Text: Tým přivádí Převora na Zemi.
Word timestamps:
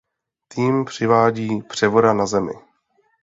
Tým 0.47 0.85
přivádí 0.85 1.61
Převora 1.61 2.13
na 2.13 2.25
Zemi. 2.25 2.53